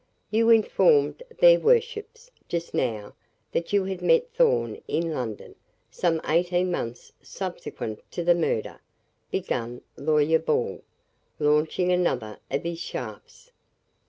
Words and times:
"You 0.31 0.49
informed 0.49 1.21
their 1.41 1.59
worships, 1.59 2.31
just 2.49 2.73
now, 2.73 3.13
that 3.51 3.71
you 3.71 3.83
had 3.85 4.01
met 4.01 4.33
Thorn 4.33 4.81
in 4.87 5.13
London, 5.13 5.53
some 5.91 6.19
eighteen 6.27 6.71
months 6.71 7.11
subsequent 7.21 7.99
to 8.13 8.23
the 8.23 8.33
murder," 8.33 8.81
began 9.29 9.83
Lawyer 9.97 10.39
Ball, 10.39 10.81
launching 11.37 11.91
another 11.91 12.39
of 12.49 12.63
his 12.63 12.79
shafts. 12.79 13.51